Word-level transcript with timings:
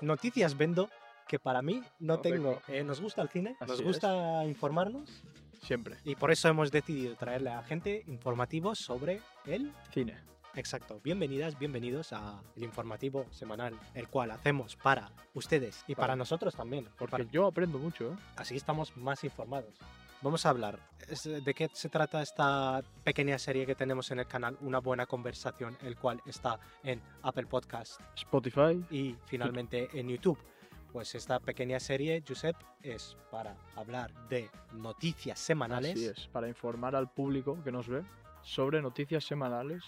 Noticias 0.00 0.56
vendo 0.56 0.88
que 1.26 1.38
para 1.38 1.62
mí 1.62 1.82
no, 1.98 2.14
No 2.16 2.20
tengo. 2.20 2.60
Eh, 2.68 2.84
nos 2.84 3.00
gusta 3.00 3.22
el 3.22 3.28
cine, 3.28 3.56
nos 3.66 3.80
es. 3.80 3.84
gusta 3.84 4.44
informarnos 4.44 5.22
Siempre. 5.62 5.96
y 6.04 6.14
por 6.14 6.30
eso 6.30 6.48
hemos 6.48 6.70
decidido 6.70 7.16
traerle 7.16 7.50
a 7.50 7.62
gente 7.62 8.04
informativos 8.06 8.78
sobre 8.78 9.20
el 9.46 9.72
Cine. 9.90 10.16
Exacto. 10.54 11.00
Bienvenidas, 11.02 11.58
bienvenidos 11.58 12.12
a 12.12 12.40
el 12.54 12.62
informativo 12.62 13.26
semanal, 13.30 13.74
el 13.94 14.08
cual 14.08 14.30
hacemos 14.30 14.76
para 14.76 15.10
ustedes 15.34 15.82
y 15.86 15.94
para 15.94 16.08
Para- 16.08 16.16
nosotros 16.16 16.54
también, 16.54 16.88
Porque 16.96 17.10
para- 17.10 17.24
yo 17.24 17.46
aprendo 17.46 17.78
mucho, 17.78 18.12
¿eh? 18.12 18.16
así 18.36 18.56
estamos 18.56 18.96
más 18.96 19.22
informados. 19.24 19.74
Vamos 20.22 20.46
a 20.46 20.50
hablar 20.50 20.78
de 21.06 21.54
qué 21.54 21.70
se 21.72 21.88
trata 21.88 22.20
esta 22.22 22.82
pequeña 23.04 23.38
serie 23.38 23.64
que 23.66 23.74
tenemos 23.74 24.10
en 24.10 24.18
el 24.20 24.26
canal, 24.26 24.56
Una 24.60 24.78
buena 24.80 25.06
conversación, 25.06 25.76
el 25.82 25.96
cual 25.96 26.20
está 26.26 26.58
en 26.82 27.00
Apple 27.22 27.46
Podcast 27.46 28.00
Spotify. 28.16 28.84
y 28.90 29.16
finalmente 29.26 29.88
en 29.92 30.08
YouTube. 30.08 30.38
Pues 30.92 31.14
esta 31.14 31.38
pequeña 31.40 31.78
serie, 31.78 32.22
Josep, 32.26 32.56
es 32.82 33.16
para 33.30 33.54
hablar 33.74 34.10
de 34.28 34.48
noticias 34.72 35.38
semanales. 35.38 35.92
Así 35.92 36.06
es, 36.06 36.26
para 36.28 36.48
informar 36.48 36.96
al 36.96 37.10
público 37.12 37.58
que 37.62 37.70
nos 37.70 37.86
ve 37.88 38.02
sobre 38.42 38.80
noticias 38.80 39.24
semanales, 39.24 39.82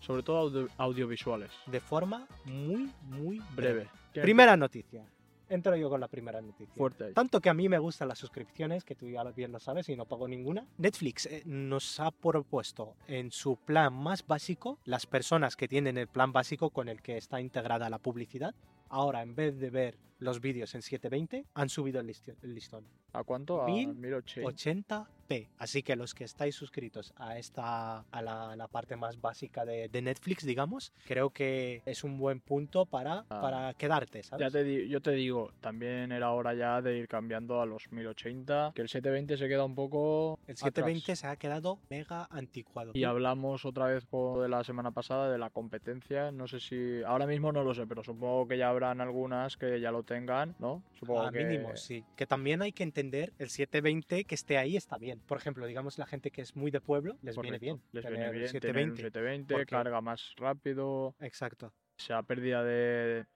sobre 0.00 0.22
todo 0.22 0.38
audio- 0.38 0.68
audiovisuales. 0.78 1.50
De 1.66 1.80
forma 1.80 2.28
muy, 2.44 2.92
muy 3.02 3.38
breve. 3.56 3.72
Breve. 3.80 3.90
¿Qué- 4.12 4.20
Primera 4.20 4.56
noticia. 4.56 5.04
Entro 5.48 5.76
yo 5.76 5.90
con 5.90 6.00
la 6.00 6.08
primera 6.08 6.40
noticia. 6.40 6.74
Fuerte. 6.74 7.12
Tanto 7.12 7.40
que 7.40 7.48
a 7.48 7.54
mí 7.54 7.68
me 7.68 7.78
gustan 7.78 8.08
las 8.08 8.18
suscripciones, 8.18 8.84
que 8.84 8.94
tú 8.94 9.08
ya 9.08 9.22
bien 9.24 9.52
lo 9.52 9.60
sabes 9.60 9.88
y 9.88 9.96
no 9.96 10.06
pago 10.06 10.28
ninguna. 10.28 10.66
Netflix 10.78 11.26
eh, 11.26 11.42
nos 11.44 12.00
ha 12.00 12.10
propuesto 12.10 12.96
en 13.06 13.30
su 13.30 13.56
plan 13.56 13.92
más 13.92 14.26
básico, 14.26 14.78
las 14.84 15.06
personas 15.06 15.56
que 15.56 15.68
tienen 15.68 15.98
el 15.98 16.08
plan 16.08 16.32
básico 16.32 16.70
con 16.70 16.88
el 16.88 17.02
que 17.02 17.16
está 17.16 17.40
integrada 17.40 17.90
la 17.90 17.98
publicidad, 17.98 18.54
ahora 18.88 19.22
en 19.22 19.34
vez 19.34 19.58
de 19.58 19.70
ver 19.70 19.98
los 20.18 20.40
vídeos 20.40 20.74
en 20.74 20.82
720, 20.82 21.46
han 21.54 21.68
subido 21.68 22.00
el, 22.00 22.06
listón. 22.42 22.86
¿A 23.12 23.24
cuánto? 23.24 23.62
A 23.62 23.66
Mil 23.66 23.94
1080. 23.94 25.08
80p. 25.28 25.48
Así 25.58 25.82
que 25.82 25.96
los 25.96 26.14
que 26.14 26.24
estáis 26.24 26.54
suscritos 26.54 27.12
a 27.16 27.38
esta 27.38 28.00
a 28.10 28.22
la, 28.22 28.56
la 28.56 28.68
parte 28.68 28.96
más 28.96 29.20
básica 29.20 29.64
de, 29.64 29.88
de 29.88 30.02
Netflix, 30.02 30.44
digamos, 30.44 30.92
creo 31.06 31.30
que 31.30 31.82
es 31.86 32.04
un 32.04 32.18
buen 32.18 32.40
punto 32.40 32.86
para, 32.86 33.24
Ah. 33.28 33.40
para 33.40 33.74
quedarte, 33.74 34.22
¿sabes? 34.22 34.52
Ya 34.52 34.58
te 34.58 34.88
yo 34.88 35.00
te 35.00 35.12
digo, 35.12 35.52
también 35.60 36.12
era 36.12 36.30
hora 36.32 36.54
ya 36.54 36.82
de 36.82 36.98
ir 36.98 37.08
cambiando 37.08 37.60
a 37.60 37.66
los 37.66 37.90
1080, 37.92 38.72
que 38.74 38.82
el 38.82 38.88
720 38.88 39.36
se 39.36 39.48
queda 39.48 39.64
un 39.64 39.74
poco 39.74 40.38
El 40.46 40.56
720 40.56 41.02
atrás. 41.12 41.18
se 41.18 41.26
ha 41.26 41.36
quedado 41.36 41.78
mega 41.90 42.26
anticuado. 42.30 42.92
Y 42.94 43.04
hablamos 43.04 43.64
otra 43.64 43.86
vez 43.86 44.06
de 44.10 44.48
la 44.48 44.62
semana 44.64 44.90
pasada 44.90 45.30
de 45.30 45.38
la 45.38 45.50
competencia. 45.50 46.30
No 46.32 46.46
sé 46.46 46.60
si. 46.60 47.02
Ahora 47.04 47.26
mismo 47.26 47.52
no 47.52 47.64
lo 47.64 47.74
sé, 47.74 47.86
pero 47.86 48.02
supongo 48.04 48.46
que 48.48 48.58
ya 48.58 48.68
habrán 48.68 49.00
algunas 49.00 49.56
que 49.56 49.80
ya 49.80 49.90
lo 49.90 50.02
tengan, 50.02 50.54
¿no? 50.58 50.82
Supongo 50.98 51.22
A 51.22 51.32
que. 51.32 51.44
mínimo, 51.44 51.76
sí. 51.76 52.04
Que 52.16 52.26
también 52.26 52.62
hay 52.62 52.72
que 52.72 52.82
entender 52.82 53.32
el 53.38 53.48
720 53.48 54.24
que 54.24 54.34
esté 54.34 54.58
ahí 54.58 54.76
está 54.76 54.98
bien. 54.98 55.13
Por 55.16 55.38
ejemplo, 55.38 55.66
digamos 55.66 55.98
la 55.98 56.06
gente 56.06 56.30
que 56.30 56.42
es 56.42 56.56
muy 56.56 56.70
de 56.70 56.80
pueblo, 56.80 57.16
les 57.22 57.36
viene 57.38 57.58
bien. 57.58 57.82
Les 57.92 58.04
viene 58.06 58.30
bien 58.30 58.46
tener 58.60 58.88
un 58.88 58.96
720. 58.96 59.02
720, 59.02 59.54
porque- 59.54 59.66
carga 59.66 60.00
más 60.00 60.34
rápido. 60.36 61.14
Exacto. 61.20 61.72
Sea 61.96 62.22
pérdida 62.22 62.64
de, 62.64 63.26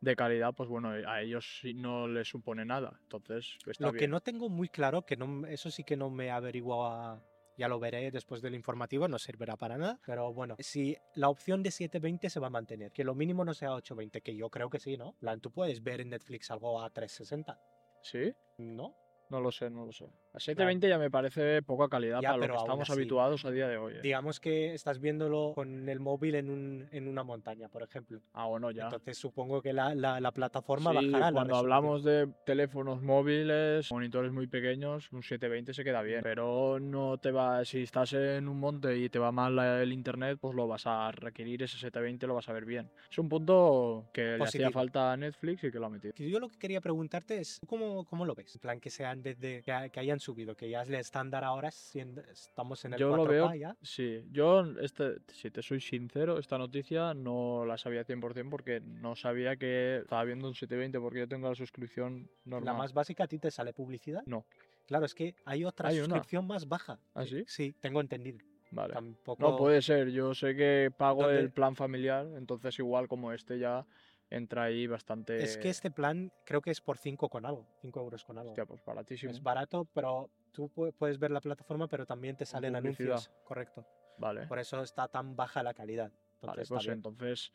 de 0.00 0.16
calidad, 0.16 0.52
pues 0.54 0.68
bueno, 0.68 0.90
a 0.90 1.22
ellos 1.22 1.60
no 1.74 2.08
les 2.08 2.28
supone 2.28 2.64
nada. 2.64 2.98
Entonces, 3.02 3.58
está 3.66 3.84
Lo 3.86 3.92
que 3.92 4.08
no 4.08 4.20
tengo 4.20 4.48
muy 4.48 4.68
claro, 4.68 5.02
que 5.02 5.16
no, 5.16 5.46
eso 5.46 5.70
sí 5.70 5.84
que 5.84 5.96
no 5.96 6.10
me 6.10 6.30
averiguaba, 6.30 7.22
ya 7.56 7.68
lo 7.68 7.78
veré 7.78 8.10
después 8.10 8.42
del 8.42 8.54
informativo, 8.54 9.06
no 9.08 9.18
servirá 9.18 9.56
para 9.56 9.78
nada. 9.78 10.00
Pero 10.04 10.32
bueno, 10.32 10.56
si 10.58 10.96
la 11.14 11.28
opción 11.28 11.62
de 11.62 11.70
720 11.70 12.28
se 12.30 12.40
va 12.40 12.48
a 12.48 12.50
mantener, 12.50 12.90
que 12.92 13.04
lo 13.04 13.14
mínimo 13.14 13.44
no 13.44 13.54
sea 13.54 13.72
820, 13.74 14.20
que 14.20 14.34
yo 14.36 14.50
creo 14.50 14.68
que 14.68 14.80
sí, 14.80 14.96
¿no? 14.96 15.12
Plan, 15.14 15.40
tú 15.40 15.52
puedes 15.52 15.82
ver 15.82 16.00
en 16.00 16.10
Netflix 16.10 16.50
algo 16.50 16.82
a 16.82 16.90
360, 16.90 17.60
¿Sí? 18.02 18.32
¿no? 18.58 18.94
No 19.30 19.40
lo 19.40 19.52
sé, 19.52 19.68
no 19.68 19.84
lo 19.84 19.92
sé. 19.92 20.06
A 20.34 20.40
720 20.40 20.88
ya 20.88 20.98
me 20.98 21.10
parece 21.10 21.62
poca 21.62 21.88
calidad 21.88 22.20
Ya, 22.20 22.30
para 22.30 22.46
lo 22.46 22.52
que 22.52 22.58
estamos 22.58 22.90
así, 22.90 23.00
habituados 23.00 23.44
a 23.44 23.50
día 23.50 23.66
de 23.66 23.76
hoy. 23.78 23.94
¿eh? 23.94 24.00
Digamos 24.02 24.40
que 24.40 24.74
estás 24.74 25.00
viéndolo 25.00 25.52
con 25.54 25.88
el 25.88 26.00
móvil 26.00 26.34
en, 26.34 26.50
un, 26.50 26.86
en 26.92 27.08
una 27.08 27.22
montaña, 27.24 27.68
por 27.68 27.82
ejemplo. 27.82 28.20
Ah, 28.34 28.46
bueno, 28.46 28.70
ya. 28.70 28.84
Entonces 28.84 29.16
supongo 29.16 29.62
que 29.62 29.72
la, 29.72 29.94
la- 29.94 30.20
la 30.20 30.32
plataforma 30.32 30.90
Sí, 30.90 30.96
bajará 31.10 31.32
cuando 31.32 31.56
hablamos 31.56 32.04
de 32.04 32.28
teléfonos 32.44 33.02
móviles, 33.02 33.90
monitores 33.90 34.30
muy 34.32 34.46
pequeños, 34.46 35.10
un 35.12 35.22
720 35.22 35.72
se 35.72 35.82
queda 35.82 36.02
bien. 36.02 36.20
Pero 36.22 36.78
no 36.78 37.18
te 37.18 37.30
va, 37.30 37.64
si 37.64 37.82
estás 37.82 38.12
en 38.12 38.48
un 38.48 38.60
monte 38.60 38.96
y 38.98 39.08
te 39.08 39.18
va 39.18 39.32
mal 39.32 39.58
el 39.58 39.92
internet, 39.92 40.38
pues 40.40 40.54
lo 40.54 40.68
vas 40.68 40.86
a 40.86 41.10
requerir 41.10 41.62
ese 41.62 41.78
720, 41.78 42.26
lo 42.26 42.34
vas 42.34 42.48
a 42.48 42.52
ver 42.52 42.64
bien. 42.66 42.90
Es 43.10 43.18
un 43.18 43.28
punto 43.28 44.04
que 44.12 44.36
le 44.36 44.44
hacía 44.44 44.70
falta 44.70 45.12
a 45.12 45.16
Netflix 45.16 45.64
y 45.64 45.70
que 45.70 45.78
lo 45.78 45.86
ha 45.86 45.90
metido. 45.90 46.12
Yo 46.16 46.38
lo 46.38 46.48
que 46.48 46.58
quería 46.58 46.80
preguntarte 46.80 47.38
es, 47.38 47.58
¿tú 47.60 47.66
¿cómo, 47.66 48.04
cómo 48.04 48.26
lo 48.26 48.34
ves? 48.34 48.54
En 48.54 48.60
plan, 48.60 48.80
que 48.80 48.90
sea 48.90 49.12
en 49.12 49.22
vez 49.22 49.38
de 49.40 49.62
que, 49.62 49.90
que 49.90 50.00
hayan 50.00 50.17
subido, 50.20 50.56
que 50.56 50.68
ya 50.70 50.82
es 50.82 50.88
el 50.88 50.96
estándar 50.96 51.44
ahora, 51.44 51.70
siendo- 51.70 52.20
estamos 52.22 52.84
en 52.84 52.94
el 52.94 52.98
Yo 53.00 53.10
4K 53.10 53.16
lo 53.16 53.28
veo, 53.28 53.54
ya. 53.54 53.76
sí. 53.82 54.24
Yo, 54.30 54.64
este, 54.80 55.18
si 55.28 55.50
te 55.50 55.62
soy 55.62 55.80
sincero, 55.80 56.38
esta 56.38 56.58
noticia 56.58 57.14
no 57.14 57.64
la 57.66 57.78
sabía 57.78 58.04
100% 58.04 58.50
porque 58.50 58.80
no 58.80 59.14
sabía 59.16 59.56
que 59.56 59.98
estaba 60.02 60.24
viendo 60.24 60.48
un 60.48 60.54
720 60.54 61.00
porque 61.00 61.20
yo 61.20 61.28
tengo 61.28 61.48
la 61.48 61.54
suscripción 61.54 62.30
normal. 62.44 62.64
La 62.74 62.78
más 62.78 62.92
básica, 62.92 63.24
¿a 63.24 63.28
ti 63.28 63.38
te 63.38 63.50
sale 63.50 63.72
publicidad? 63.72 64.22
No. 64.26 64.44
Claro, 64.86 65.04
es 65.04 65.14
que 65.14 65.34
hay 65.44 65.64
otra 65.64 65.88
Hay 65.90 65.96
una. 65.98 66.06
suscripción 66.06 66.46
más 66.46 66.66
baja. 66.66 66.98
¿Ah, 67.14 67.24
sí? 67.26 67.44
Sí, 67.46 67.74
tengo 67.80 68.00
entendido. 68.00 68.38
Vale. 68.70 68.92
Tampoco... 68.94 69.42
No 69.42 69.56
puede 69.56 69.80
ser, 69.82 70.10
yo 70.10 70.34
sé 70.34 70.54
que 70.54 70.90
pago 70.96 71.22
¿Dónde? 71.22 71.40
el 71.40 71.50
plan 71.50 71.74
familiar, 71.76 72.26
entonces 72.36 72.78
igual 72.78 73.08
como 73.08 73.32
este 73.32 73.58
ya 73.58 73.86
entra 74.30 74.64
ahí 74.64 74.86
bastante... 74.86 75.42
Es 75.42 75.56
que 75.56 75.68
este 75.68 75.90
plan 75.90 76.32
creo 76.44 76.60
que 76.60 76.70
es 76.70 76.80
por 76.80 76.98
5 76.98 77.28
con 77.28 77.46
algo, 77.46 77.66
5 77.80 78.00
euros 78.00 78.24
con 78.24 78.38
algo. 78.38 78.50
Hostia, 78.50 78.66
pues 78.66 78.84
baratísimo. 78.84 79.30
Es 79.30 79.42
barato, 79.42 79.86
pero 79.94 80.30
tú 80.52 80.70
pu- 80.74 80.92
puedes 80.92 81.18
ver 81.18 81.30
la 81.30 81.40
plataforma, 81.40 81.88
pero 81.88 82.06
también 82.06 82.36
te 82.36 82.46
salen 82.46 82.76
anuncios. 82.76 83.30
Correcto. 83.44 83.84
Vale, 84.16 84.46
Por 84.46 84.58
eso 84.58 84.82
está 84.82 85.08
tan 85.08 85.36
baja 85.36 85.62
la 85.62 85.74
calidad. 85.74 86.10
Entonces 86.40 86.68
vale, 86.68 86.84
pues 86.84 86.94
entonces 86.96 87.52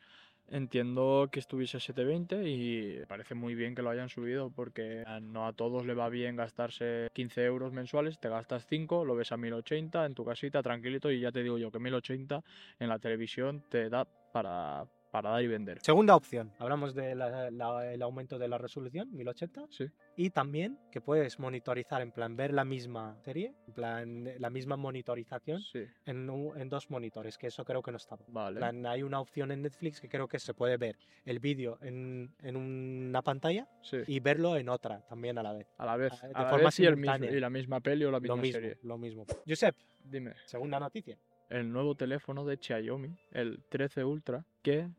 entiendo 0.49 1.29
que 1.31 1.39
estuviese 1.39 1.79
720 1.79 2.43
y 2.49 3.05
parece 3.07 3.33
muy 3.33 3.55
bien 3.55 3.75
que 3.75 3.81
lo 3.81 3.89
hayan 3.89 4.09
subido 4.09 4.49
porque 4.49 5.03
no 5.21 5.47
a 5.47 5.53
todos 5.53 5.85
le 5.85 5.93
va 5.93 6.09
bien 6.09 6.35
gastarse 6.35 7.07
15 7.13 7.45
euros 7.45 7.71
mensuales, 7.71 8.19
te 8.19 8.27
gastas 8.29 8.65
5, 8.67 9.05
lo 9.05 9.15
ves 9.15 9.31
a 9.31 9.37
1080 9.37 10.05
en 10.05 10.13
tu 10.15 10.25
casita 10.25 10.61
tranquilito 10.61 11.09
y 11.11 11.21
ya 11.21 11.31
te 11.31 11.43
digo 11.43 11.57
yo 11.57 11.71
que 11.71 11.79
1080 11.79 12.43
en 12.79 12.89
la 12.89 12.99
televisión 12.99 13.63
te 13.69 13.89
da 13.89 14.05
para, 14.05 14.85
para 15.13 15.29
dar 15.29 15.43
y 15.43 15.47
vender. 15.47 15.77
Segunda 15.83 16.15
opción, 16.15 16.51
hablamos 16.57 16.95
del 16.95 17.21
aumento 18.01 18.39
de 18.39 18.47
la 18.47 18.57
resolución, 18.57 19.09
1080, 19.15 19.67
Sí, 19.69 19.85
y 20.15 20.31
también 20.31 20.79
que 20.91 21.01
puedes 21.01 21.37
monitorizar, 21.37 22.01
en 22.01 22.11
plan, 22.11 22.35
ver 22.35 22.51
la 22.51 22.65
misma 22.65 23.15
serie, 23.21 23.53
en 23.67 23.73
plan, 23.75 24.27
la 24.39 24.49
misma 24.49 24.75
monitorización 24.75 25.61
sí, 25.61 25.83
en, 26.07 26.25
dos 26.67 26.89
monitores, 26.89 27.37
que 27.37 27.45
eso 27.45 27.63
creo 27.63 27.83
que 27.83 27.91
no 27.91 27.97
estaba. 27.97 28.25
En 28.27 28.33
vale. 28.33 28.57
plan, 28.57 28.87
hay 28.87 29.03
una 29.03 29.19
opción 29.19 29.51
en 29.51 29.61
Netflix 29.61 30.01
que 30.01 30.09
creo 30.09 30.27
que 30.27 30.39
se 30.39 30.55
puede 30.55 30.77
ver 30.77 30.97
el 31.25 31.37
vídeo 31.39 31.77
en, 31.83 32.33
en 32.41 32.55
una 32.55 33.21
pantalla 33.21 33.67
Sí, 33.83 33.97
y 34.07 34.19
verlo 34.19 34.57
en 34.57 34.67
otra 34.67 35.01
también 35.07 35.37
a 35.37 35.43
la 35.43 35.53
vez. 35.53 35.67
a 35.77 35.85
la 35.85 35.95
vez, 35.95 36.19
de 36.23 36.29
a 36.33 36.41
la 36.41 36.49
forma 36.49 36.65
vez 36.65 36.79
y, 36.79 36.85
el 36.87 36.97
mismo- 36.97 37.25
y 37.25 37.39
la 37.39 37.51
misma 37.51 37.79
peli 37.81 38.03
o 38.05 38.09
la 38.09 38.19
misma 38.19 38.35
Lo 38.35 38.41
mismo, 38.41 38.59
serie. 38.59 38.77
lo 38.81 38.97
mismo. 38.97 39.25
Josep, 39.47 39.75
Dime. 40.05 40.33
segunda 40.47 40.79
noticia. 40.79 41.19
el 41.49 41.71
nuevo 41.71 41.93
teléfono 41.93 42.45
de 42.45 42.57
Xiaomi, 42.57 43.15
el 43.31 43.63
13 43.69 44.03
Ultra, 44.03 44.43
que, 44.63 44.89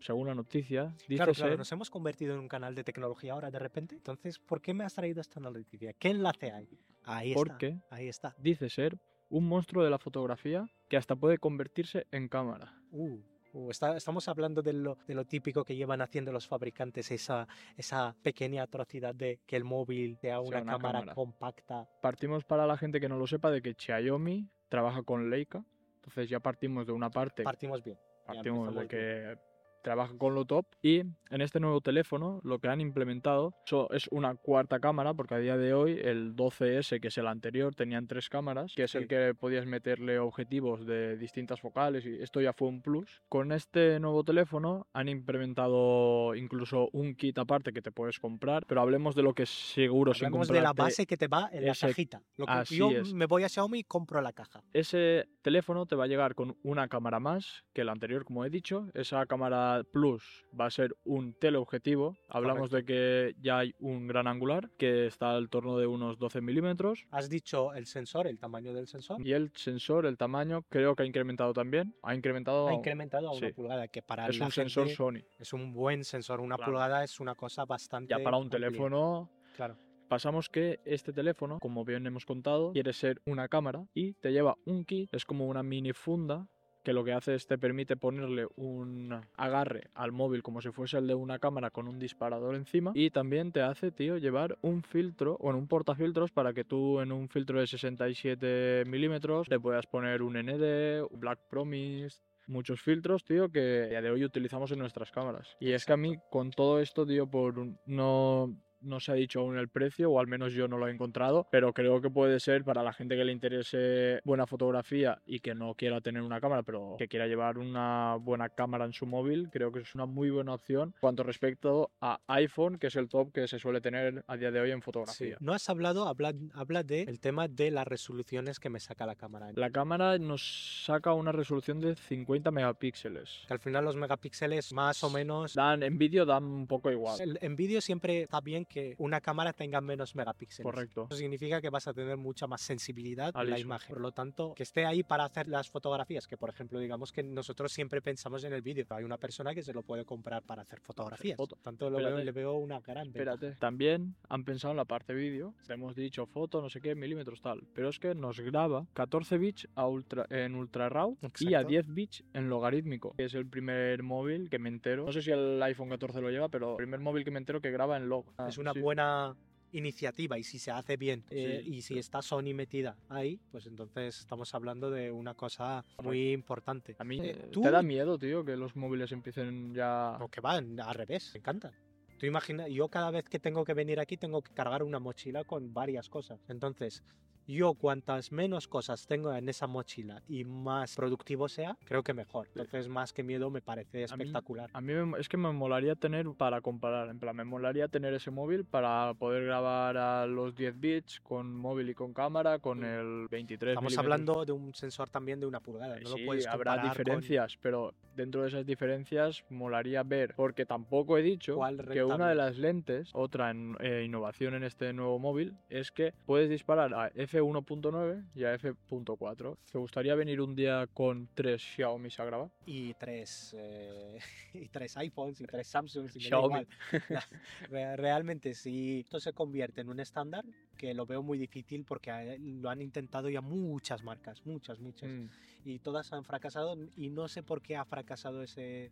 según 0.00 0.26
la 0.28 0.34
noticia, 0.34 0.94
dice 1.08 1.16
Claro, 1.16 1.32
claro, 1.32 1.50
ser... 1.52 1.58
nos 1.58 1.72
hemos 1.72 1.90
convertido 1.90 2.34
en 2.34 2.40
un 2.40 2.48
canal 2.48 2.74
de 2.74 2.84
tecnología 2.84 3.32
ahora 3.32 3.50
de 3.50 3.58
repente. 3.58 3.94
Entonces, 3.94 4.38
¿por 4.38 4.60
qué 4.60 4.74
me 4.74 4.84
has 4.84 4.94
traído 4.94 5.20
esta 5.20 5.40
noticia? 5.40 5.92
¿Qué 5.94 6.08
enlace 6.10 6.52
hay? 6.52 6.68
Ahí 7.04 7.30
está. 7.32 7.38
Porque 7.38 7.78
Ahí 7.90 8.08
está. 8.08 8.34
dice 8.38 8.68
ser 8.70 8.98
un 9.28 9.46
monstruo 9.48 9.82
de 9.84 9.90
la 9.90 9.98
fotografía 9.98 10.66
que 10.88 10.96
hasta 10.96 11.16
puede 11.16 11.38
convertirse 11.38 12.06
en 12.12 12.28
cámara. 12.28 12.74
Uh, 12.90 13.18
uh, 13.52 13.70
está- 13.70 13.96
estamos 13.96 14.28
hablando 14.28 14.62
de 14.62 14.72
lo, 14.74 14.96
de 15.06 15.14
lo 15.14 15.24
típico 15.24 15.64
que 15.64 15.74
llevan 15.76 16.00
haciendo 16.02 16.30
los 16.32 16.46
fabricantes, 16.46 17.10
esa, 17.10 17.48
esa 17.76 18.14
pequeña 18.22 18.62
atrocidad 18.62 19.14
de 19.14 19.40
que 19.46 19.56
el 19.56 19.64
móvil 19.64 20.16
sea 20.20 20.40
una, 20.40 20.62
una 20.62 20.72
cámara, 20.72 20.98
cámara. 21.00 21.14
compacta. 21.14 21.88
Partimos 22.02 22.44
para 22.44 22.66
la 22.66 22.76
gente 22.76 23.00
que 23.00 23.08
no 23.08 23.18
lo 23.18 23.26
sepa 23.26 23.50
de 23.50 23.60
que 23.62 23.74
Xiaomi 23.74 24.48
trabaja 24.68 25.02
con 25.02 25.30
Leica, 25.30 25.64
entonces 25.96 26.28
ya 26.28 26.40
partimos 26.40 26.86
de 26.86 26.92
una 26.92 27.10
parte, 27.10 27.42
Partimos 27.42 27.82
bien. 27.82 27.98
partimos 28.26 28.74
de 28.74 28.86
que 28.88 29.38
trabaja 29.84 30.16
con 30.18 30.34
lo 30.34 30.44
top 30.46 30.66
y 30.82 31.00
en 31.30 31.40
este 31.40 31.60
nuevo 31.60 31.80
teléfono 31.80 32.40
lo 32.42 32.58
que 32.58 32.68
han 32.68 32.80
implementado 32.80 33.54
es 33.90 34.08
una 34.10 34.34
cuarta 34.34 34.80
cámara 34.80 35.12
porque 35.14 35.34
a 35.34 35.38
día 35.38 35.56
de 35.58 35.74
hoy 35.74 36.00
el 36.02 36.34
12S 36.34 37.00
que 37.00 37.08
es 37.08 37.18
el 37.18 37.26
anterior 37.28 37.74
tenían 37.74 38.06
tres 38.08 38.28
cámaras 38.28 38.72
que 38.74 38.84
es 38.84 38.90
Sí. 38.90 38.98
el 38.98 39.06
que 39.08 39.34
podías 39.38 39.66
meterle 39.66 40.18
objetivos 40.18 40.86
de 40.86 41.16
distintas 41.18 41.60
focales 41.60 42.06
y 42.06 42.14
esto 42.22 42.40
ya 42.40 42.52
fue 42.54 42.68
un 42.68 42.80
plus 42.80 43.20
con 43.28 43.52
este 43.52 44.00
nuevo 44.00 44.24
teléfono 44.24 44.86
han 44.94 45.08
implementado 45.08 46.34
incluso 46.34 46.88
un 46.92 47.14
kit 47.14 47.38
aparte 47.38 47.72
que 47.72 47.82
te 47.82 47.92
puedes 47.92 48.18
comprar 48.18 48.64
pero 48.66 48.80
hablemos 48.80 49.14
de 49.14 49.22
lo 49.22 49.34
que 49.34 49.44
seguro 49.46 50.14
sin 50.14 50.26
Hablamos 50.26 50.48
de 50.48 50.60
la 50.60 50.72
base 50.72 51.06
que 51.06 51.16
te 51.16 51.28
va 51.28 51.48
en 51.52 51.66
la 51.66 51.74
cajita. 51.74 52.22
Lo 52.36 52.46
que 52.46 52.52
así 52.52 52.76
yo 52.78 52.90
es. 52.90 53.12
me 53.12 53.26
voy 53.26 53.42
a 53.44 53.48
Xiaomi 53.48 53.80
y 53.80 53.84
compro 53.84 54.20
la 54.22 54.32
caja. 54.32 54.62
ese 54.72 55.28
teléfono 55.42 55.84
te 55.86 55.94
va 55.96 56.04
a 56.04 56.06
llegar 56.06 56.34
con 56.34 56.56
una 56.62 56.88
cámara 56.88 57.20
más 57.20 57.64
que 57.74 57.82
el 57.82 57.90
anterior, 57.90 58.24
como 58.24 58.44
he 58.46 58.50
dicho. 58.50 58.88
Esa 58.94 59.26
cámara 59.26 59.73
plus 59.82 60.44
va 60.58 60.66
a 60.66 60.70
ser 60.70 60.94
un 61.04 61.32
teleobjetivo. 61.32 62.16
Hablamos 62.28 62.70
Correcto. 62.70 62.76
de 62.76 62.84
que 62.84 63.36
ya 63.40 63.58
hay 63.58 63.74
un 63.80 64.06
gran 64.06 64.28
angular 64.28 64.70
que 64.78 65.06
está 65.06 65.34
al 65.34 65.48
torno 65.48 65.76
de 65.78 65.86
unos 65.86 66.18
12 66.18 66.40
milímetros. 66.40 67.06
Has 67.10 67.28
dicho 67.28 67.74
el 67.74 67.86
sensor, 67.86 68.26
el 68.28 68.38
tamaño 68.38 68.72
del 68.72 68.86
sensor. 68.86 69.20
Y 69.26 69.32
el 69.32 69.50
sensor, 69.54 70.06
el 70.06 70.16
tamaño, 70.16 70.62
creo 70.68 70.94
que 70.94 71.02
ha 71.02 71.06
incrementado 71.06 71.52
también. 71.52 71.94
Ha 72.02 72.14
incrementado. 72.14 72.68
Ha 72.68 72.74
incrementado 72.74 73.28
a 73.28 73.32
una 73.32 73.48
sí. 73.48 73.52
pulgada, 73.52 73.88
que 73.88 74.02
para 74.02 74.28
es 74.28 74.38
la 74.38 74.44
un 74.46 74.52
sensor 74.52 74.88
Sony. 74.90 75.24
es 75.38 75.52
un 75.52 75.72
buen 75.72 76.04
sensor. 76.04 76.40
Una 76.40 76.56
Claro. 76.56 76.70
pulgada 76.72 77.02
es 77.02 77.18
una 77.18 77.34
cosa 77.34 77.64
bastante. 77.64 78.14
Ya 78.16 78.22
para 78.22 78.36
un 78.36 78.44
amplia. 78.44 78.68
teléfono 78.68 79.30
Claro. 79.56 79.76
Pasamos 80.08 80.50
que 80.50 80.80
este 80.84 81.12
teléfono, 81.12 81.58
como 81.58 81.82
bien 81.84 82.06
hemos 82.06 82.26
contado, 82.26 82.72
quiere 82.72 82.92
ser 82.92 83.22
una 83.24 83.48
cámara 83.48 83.86
y 83.94 84.12
te 84.14 84.32
lleva 84.32 84.54
un 84.66 84.84
kit, 84.84 85.08
es 85.12 85.24
como 85.24 85.46
una 85.48 85.62
mini 85.62 85.92
funda 85.94 86.46
que 86.84 86.92
lo 86.92 87.02
que 87.02 87.12
hace 87.12 87.34
es 87.34 87.46
te 87.46 87.58
permite 87.58 87.96
ponerle 87.96 88.46
un 88.56 89.20
agarre 89.36 89.88
al 89.94 90.12
móvil 90.12 90.42
como 90.42 90.60
si 90.60 90.70
fuese 90.70 90.98
el 90.98 91.06
de 91.06 91.14
una 91.14 91.38
cámara 91.38 91.70
con 91.70 91.88
un 91.88 91.98
disparador 91.98 92.54
encima 92.54 92.92
y 92.94 93.10
también 93.10 93.50
te 93.50 93.62
hace, 93.62 93.90
tío, 93.90 94.18
llevar 94.18 94.58
un 94.62 94.82
filtro, 94.82 95.38
bueno, 95.40 95.58
un 95.58 95.66
portafiltros 95.66 96.30
para 96.30 96.52
que 96.52 96.64
tú 96.64 97.00
en 97.00 97.10
un 97.10 97.28
filtro 97.28 97.58
de 97.58 97.66
67 97.66 98.84
milímetros 98.86 99.48
le 99.48 99.58
puedas 99.58 99.86
poner 99.86 100.22
un 100.22 100.34
ND, 100.34 101.02
un 101.10 101.20
Black 101.20 101.40
Promise, 101.48 102.20
muchos 102.46 102.80
filtros, 102.80 103.24
tío, 103.24 103.50
que 103.50 103.84
a 103.84 103.88
día 103.88 104.02
de 104.02 104.10
hoy 104.10 104.24
utilizamos 104.24 104.70
en 104.72 104.78
nuestras 104.78 105.10
cámaras. 105.10 105.56
Y 105.60 105.72
es 105.72 105.84
que 105.84 105.92
a 105.92 105.96
mí 105.96 106.18
con 106.30 106.50
todo 106.50 106.80
esto, 106.80 107.06
tío, 107.06 107.26
por 107.26 107.54
no 107.86 108.54
no 108.84 109.00
se 109.00 109.12
ha 109.12 109.14
dicho 109.14 109.40
aún 109.40 109.56
el 109.58 109.68
precio, 109.68 110.10
o 110.10 110.20
al 110.20 110.26
menos 110.26 110.52
yo 110.52 110.68
no 110.68 110.78
lo 110.78 110.88
he 110.88 110.90
encontrado, 110.92 111.48
pero 111.50 111.72
creo 111.72 112.00
que 112.00 112.10
puede 112.10 112.40
ser 112.40 112.64
para 112.64 112.82
la 112.82 112.92
gente 112.92 113.16
que 113.16 113.24
le 113.24 113.32
interese 113.32 114.20
buena 114.24 114.46
fotografía 114.46 115.20
y 115.26 115.40
que 115.40 115.54
no 115.54 115.74
quiera 115.74 116.00
tener 116.00 116.22
una 116.22 116.40
cámara, 116.40 116.62
pero 116.62 116.96
que 116.98 117.08
quiera 117.08 117.26
llevar 117.26 117.58
una 117.58 118.16
buena 118.20 118.48
cámara 118.48 118.84
en 118.84 118.92
su 118.92 119.06
móvil, 119.06 119.48
creo 119.50 119.72
que 119.72 119.80
es 119.80 119.94
una 119.94 120.06
muy 120.06 120.30
buena 120.30 120.54
opción 120.54 120.94
cuanto 121.00 121.22
respecto 121.22 121.90
a 122.00 122.20
iPhone, 122.28 122.78
que 122.78 122.88
es 122.88 122.96
el 122.96 123.08
top 123.08 123.32
que 123.32 123.48
se 123.48 123.58
suele 123.58 123.80
tener 123.80 124.24
a 124.26 124.36
día 124.36 124.50
de 124.50 124.60
hoy 124.60 124.70
en 124.70 124.78
Sí. 124.78 124.82
fotografía. 124.84 125.36
No 125.40 125.52
has 125.52 125.68
hablado, 125.70 126.06
habla, 126.08 126.32
habla 126.54 126.82
de 126.82 127.02
el 127.02 127.20
tema 127.20 127.48
de 127.48 127.70
las 127.70 127.86
resoluciones 127.86 128.58
que 128.60 128.68
me 128.68 128.80
saca 128.80 129.06
la 129.06 129.14
cámara. 129.16 129.50
La 129.54 129.70
cámara 129.70 130.18
nos 130.18 130.84
saca 130.84 131.12
una 131.14 131.32
resolución 131.32 131.80
de 131.80 131.94
50 131.96 132.50
megapíxeles. 132.50 133.44
Que 133.46 133.54
al 133.54 133.60
final 133.60 133.84
los 133.84 133.96
megapíxeles 133.96 134.72
más 134.72 135.02
o 135.04 135.10
menos... 135.10 135.54
Dan, 135.54 135.82
en 135.82 135.96
vídeo 135.98 136.24
dan 136.26 136.44
un 136.44 136.66
poco 136.66 136.90
igual. 136.90 137.20
el- 137.20 137.38
en 137.40 137.56
vídeo 137.56 137.80
siempre 137.80 138.22
está 138.22 138.40
bien 138.40 138.64
que 138.64 138.73
una 138.98 139.20
cámara 139.20 139.52
tenga 139.52 139.80
menos 139.80 140.14
megapíxeles. 140.14 140.64
Correcto. 140.64 141.06
Eso 141.10 141.16
significa 141.18 141.60
que 141.60 141.70
vas 141.70 141.86
a 141.88 141.94
tener 141.94 142.16
mucha 142.16 142.46
más 142.46 142.60
sensibilidad 142.60 143.32
en 143.36 143.50
la 143.50 143.58
imagen. 143.58 143.88
Por 143.88 144.00
lo 144.00 144.12
tanto, 144.12 144.54
que 144.54 144.62
esté 144.62 144.84
ahí 144.86 145.02
para 145.02 145.24
hacer 145.24 145.48
las 145.48 145.68
fotografías, 145.70 146.26
que 146.26 146.36
por 146.36 146.50
ejemplo, 146.50 146.78
digamos 146.78 147.12
que 147.12 147.22
nosotros 147.22 147.72
siempre 147.72 148.00
pensamos 148.02 148.44
en 148.44 148.52
el 148.52 148.62
vídeo, 148.62 148.84
hay 148.90 149.04
una 149.04 149.18
persona 149.18 149.54
que 149.54 149.62
se 149.62 149.72
lo 149.72 149.82
puede 149.82 150.04
comprar 150.04 150.42
para 150.42 150.62
hacer 150.62 150.80
fotografías. 150.80 151.36
foto. 151.36 151.56
Tanto, 151.62 151.88
lo 151.90 151.98
veo- 151.98 152.18
le 152.18 152.32
veo 152.32 152.54
una 152.54 152.80
gran 152.80 153.12
ventaja. 153.12 153.34
Espérate. 153.34 153.58
También 153.60 154.14
han 154.28 154.44
pensado 154.44 154.72
en 154.72 154.76
la 154.78 154.84
parte 154.84 155.14
vídeo. 155.14 155.54
Hemos 155.68 155.94
dicho 155.94 156.26
foto, 156.26 156.60
no 156.62 156.68
sé 156.68 156.80
qué, 156.80 156.94
milímetros, 156.94 157.40
tal. 157.40 157.62
Pero 157.74 157.88
es 157.88 157.98
que 157.98 158.14
nos 158.14 158.40
graba 158.40 158.86
14 158.94 159.38
bits 159.38 159.68
a 159.74 159.86
ultra, 159.86 160.26
en 160.30 160.54
ultra 160.54 160.88
raw 160.88 161.16
y 161.22 161.24
a 161.24 161.28
Exacto. 161.60 161.68
10 161.68 161.94
bits 161.94 162.24
en 162.34 162.48
logarítmico. 162.48 163.14
Es 163.18 163.34
el 163.34 163.46
primer 163.46 164.02
móvil 164.02 164.48
que 164.50 164.58
me 164.58 164.68
entero. 164.68 165.04
No 165.06 165.12
sé 165.12 165.22
si 165.22 165.30
el 165.30 165.62
iPhone 165.62 165.88
14 165.88 166.20
lo 166.20 166.30
lleva, 166.30 166.48
pero 166.48 166.72
el 166.72 166.76
primer 166.76 167.00
móvil 167.00 167.24
que 167.24 167.30
me 167.30 167.38
entero 167.38 167.60
que 167.60 167.70
graba 167.70 167.96
en 167.96 168.08
log. 168.08 168.24
es 168.48 168.58
una 168.64 168.72
Sí. 168.72 168.80
buena 168.80 169.36
iniciativa 169.72 170.38
y 170.38 170.44
si 170.44 170.58
se 170.58 170.70
hace 170.70 170.96
bien 170.96 171.24
eh, 171.30 171.60
y 171.64 171.82
si 171.82 171.98
está 171.98 172.22
Sony 172.22 172.54
metida 172.54 172.96
ahí, 173.08 173.38
pues 173.50 173.66
entonces 173.66 174.20
estamos 174.20 174.54
hablando 174.54 174.88
de 174.90 175.10
una 175.10 175.34
cosa 175.34 175.84
muy 176.02 176.30
importante. 176.32 176.94
A 176.98 177.04
mí 177.04 177.18
Eh, 177.20 177.30
eh, 177.36 177.48
tú- 177.52 177.60
te 177.62 177.70
da 177.70 177.82
miedo, 177.82 178.16
tío, 178.18 178.44
que 178.44 178.56
los 178.56 178.74
móviles 178.76 179.10
empiecen 179.12 179.74
ya... 179.74 180.16
O 180.20 180.28
que 180.28 180.40
van 180.40 180.78
al 180.80 180.94
revés, 180.94 181.30
me 181.34 181.38
encanta. 181.40 181.72
Tú 182.18 182.26
imagina, 182.26 182.68
yo 182.68 182.88
cada 182.88 183.10
vez 183.10 183.28
que 183.28 183.40
tengo 183.40 183.64
que 183.64 183.74
venir 183.74 183.98
aquí 183.98 184.16
tengo 184.16 184.40
que 184.42 184.54
cargar 184.54 184.82
una 184.84 185.00
mochila 185.00 185.42
con 185.44 185.74
varias 185.74 186.08
cosas. 186.08 186.38
Entonces, 186.48 187.02
yo 187.46 187.74
cuantas 187.74 188.32
menos 188.32 188.68
cosas 188.68 189.06
tengo 189.06 189.32
en 189.34 189.48
esa 189.48 189.66
mochila 189.66 190.22
y 190.28 190.44
más 190.44 190.94
productivo 190.96 191.48
sea, 191.48 191.76
creo 191.84 192.02
que 192.02 192.14
mejor. 192.14 192.48
Entonces, 192.48 192.88
más 192.88 193.12
que 193.12 193.22
miedo 193.22 193.50
me 193.50 193.60
parece 193.60 193.98
mí- 193.98 194.04
espectacular. 194.04 194.70
A 194.72 194.80
mí 194.80 194.92
me- 194.94 195.18
es 195.18 195.28
que 195.28 195.36
me 195.36 195.52
molaría 195.52 195.94
tener 195.94 196.26
para 196.36 196.60
comparar, 196.60 197.08
en 197.08 197.18
plan, 197.18 197.36
me 197.36 197.44
molaría 197.44 197.88
tener 197.88 198.14
ese 198.14 198.30
móvil 198.30 198.64
para 198.64 199.12
poder 199.14 199.44
grabar 199.44 199.96
a 199.96 200.26
los 200.26 200.54
10 200.54 200.78
bits 200.78 201.20
con 201.20 201.54
móvil 201.54 201.90
y 201.90 201.94
con 201.94 202.12
cámara, 202.14 202.58
con 202.58 202.84
el 202.84 203.28
23 203.30 203.72
Estamos 203.72 203.92
milímetros. 203.92 204.04
hablando 204.12 204.44
de 204.44 204.52
un 204.52 204.74
sensor 204.74 205.10
también 205.10 205.40
de 205.40 205.46
una 205.46 205.60
pulgada. 205.60 205.98
No 206.00 206.08
Sí, 206.10 206.20
lo 206.20 206.26
puedes 206.26 206.46
habrá 206.46 206.72
comparar 206.72 206.80
con 206.96 207.04
diferencias, 207.04 207.58
pero 207.60 207.94
dentro 208.16 208.42
de 208.42 208.48
esas 208.48 208.64
diferencias 208.66 209.44
molaría 209.50 210.02
ver, 210.02 210.34
porque 210.36 210.64
tampoco 210.66 211.18
he 211.18 211.22
dicho 211.22 211.56
¿Cuál 211.56 211.84
que 211.92 212.04
una 212.04 212.28
de 212.28 212.34
las 212.36 212.58
lentes, 212.58 213.10
otra 213.12 213.50
en- 213.50 213.76
eh, 213.80 214.02
innovación 214.04 214.54
en 214.54 214.62
este 214.64 214.92
nuevo 214.92 215.18
móvil, 215.18 215.54
es 215.68 215.90
que 215.90 216.14
puedes 216.26 216.48
disparar 216.48 216.94
a 216.94 217.10
f1.9 217.34 218.24
y 218.34 218.44
a 218.44 218.54
f.4. 218.54 219.56
¿Te 219.70 219.78
gustaría 219.78 220.14
venir 220.14 220.40
un 220.40 220.54
día 220.54 220.86
con 220.92 221.28
tres 221.34 221.60
Xiaomi 221.62 222.08
a 222.18 222.24
grabar? 222.24 222.50
y 222.66 222.94
tres, 222.94 223.54
eh, 223.58 224.18
y 224.54 224.68
tres 224.68 224.96
iPhones 224.96 225.40
y 225.40 225.44
tres 225.46 225.66
Samsungs. 225.66 226.16
y 226.16 226.20
Xiaomi. 226.20 226.66
Realmente, 227.70 228.54
si 228.54 229.00
esto 229.00 229.20
se 229.20 229.32
convierte 229.32 229.80
en 229.80 229.88
un 229.88 230.00
estándar, 230.00 230.44
que 230.76 230.94
lo 230.94 231.06
veo 231.06 231.22
muy 231.22 231.38
difícil 231.38 231.84
porque 231.84 232.36
lo 232.40 232.70
han 232.70 232.82
intentado 232.82 233.28
ya 233.28 233.40
muchas 233.40 234.02
marcas, 234.02 234.44
muchas, 234.46 234.78
muchas. 234.80 235.10
Mm, 235.10 235.26
y 235.64 235.78
todas 235.80 236.12
han 236.12 236.24
fracasado 236.24 236.76
y 236.96 237.10
no 237.10 237.28
sé 237.28 237.42
por 237.42 237.62
qué 237.62 237.76
ha 237.76 237.84
fracasado 237.84 238.42
ese, 238.42 238.90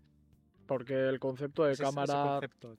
Porque 0.66 1.08
el 1.08 1.18
concepto 1.20 1.64
de 1.64 1.72
ese- 1.72 1.82
ese 1.84 1.94
cámara 1.94 2.38
concepto. 2.40 2.76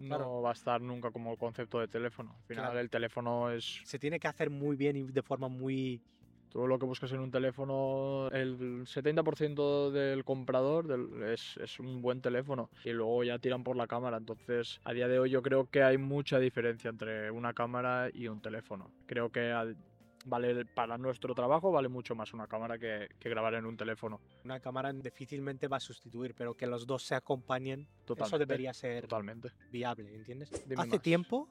No 0.00 0.16
claro. 0.16 0.42
va 0.42 0.50
a 0.50 0.52
estar 0.54 0.80
nunca 0.80 1.10
como 1.10 1.36
concepto 1.36 1.78
de 1.78 1.86
teléfono. 1.88 2.34
Al 2.36 2.44
final 2.46 2.64
Claro. 2.64 2.80
el 2.80 2.90
teléfono 2.90 3.50
es... 3.50 3.80
Se 3.84 3.98
tiene 3.98 4.18
que 4.18 4.28
hacer 4.28 4.50
muy 4.50 4.76
bien 4.76 4.96
y 4.96 5.02
de 5.04 5.22
forma 5.22 5.48
muy... 5.48 6.00
Tú 6.50 6.66
lo 6.66 6.80
que 6.80 6.86
buscas 6.86 7.12
en 7.12 7.20
un 7.20 7.30
teléfono, 7.30 8.28
el 8.32 8.84
70% 8.84 9.92
del 9.92 10.24
comprador 10.24 10.88
del- 10.88 11.22
es, 11.32 11.56
es 11.58 11.78
un 11.78 12.02
buen 12.02 12.20
teléfono 12.20 12.70
y 12.84 12.90
luego 12.90 13.22
ya 13.22 13.38
tiran 13.38 13.62
por 13.62 13.76
la 13.76 13.86
cámara. 13.86 14.16
Entonces, 14.16 14.80
a 14.82 14.92
día 14.92 15.06
de 15.06 15.20
hoy 15.20 15.30
yo 15.30 15.42
creo 15.42 15.66
que 15.70 15.84
hay 15.84 15.96
mucha 15.96 16.40
diferencia 16.40 16.90
entre 16.90 17.30
una 17.30 17.52
cámara 17.52 18.08
y 18.12 18.26
un 18.26 18.40
teléfono. 18.40 18.90
Creo 19.06 19.30
que 19.30 19.52
vale 20.26 20.64
para 20.66 20.98
nuestro 20.98 21.34
trabajo 21.34 21.72
vale 21.72 21.88
mucho 21.88 22.14
más 22.14 22.32
una 22.34 22.46
cámara 22.46 22.78
que, 22.78 23.08
que 23.18 23.28
grabar 23.28 23.54
en 23.54 23.66
un 23.66 23.76
teléfono. 23.76 24.20
Una 24.44 24.60
cámara 24.60 24.92
difícilmente 24.92 25.68
va 25.68 25.78
a 25.78 25.80
sustituir, 25.80 26.34
pero 26.34 26.54
que 26.54 26.66
los 26.66 26.86
dos 26.86 27.02
se 27.04 27.14
acompañen, 27.14 27.86
Totalmente. 28.04 28.24
eso 28.28 28.38
debería 28.38 28.72
ser 28.74 29.02
Totalmente. 29.02 29.50
viable, 29.70 30.14
¿entiendes? 30.14 30.50
Dime 30.66 30.82
Hace 30.82 30.90
más. 30.96 31.02
tiempo 31.02 31.48